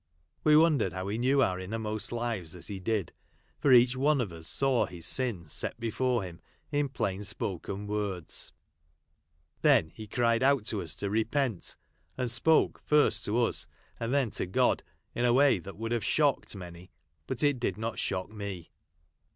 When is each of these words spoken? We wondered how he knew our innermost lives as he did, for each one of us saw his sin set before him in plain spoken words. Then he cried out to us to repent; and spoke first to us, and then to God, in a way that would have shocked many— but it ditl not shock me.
We 0.43 0.57
wondered 0.57 0.93
how 0.93 1.09
he 1.09 1.19
knew 1.19 1.43
our 1.43 1.59
innermost 1.59 2.11
lives 2.11 2.55
as 2.55 2.65
he 2.69 2.79
did, 2.79 3.13
for 3.59 3.71
each 3.71 3.95
one 3.95 4.19
of 4.19 4.31
us 4.31 4.47
saw 4.47 4.87
his 4.87 5.05
sin 5.05 5.47
set 5.47 5.79
before 5.79 6.23
him 6.23 6.41
in 6.71 6.89
plain 6.89 7.21
spoken 7.21 7.85
words. 7.85 8.51
Then 9.61 9.91
he 9.93 10.07
cried 10.07 10.41
out 10.41 10.65
to 10.65 10.81
us 10.81 10.95
to 10.95 11.11
repent; 11.11 11.75
and 12.17 12.31
spoke 12.31 12.81
first 12.83 13.23
to 13.25 13.43
us, 13.45 13.67
and 13.99 14.11
then 14.11 14.31
to 14.31 14.47
God, 14.47 14.81
in 15.13 15.23
a 15.23 15.33
way 15.33 15.59
that 15.59 15.77
would 15.77 15.91
have 15.91 16.03
shocked 16.03 16.55
many— 16.55 16.89
but 17.27 17.43
it 17.43 17.59
ditl 17.59 17.77
not 17.77 17.99
shock 17.99 18.31
me. 18.31 18.71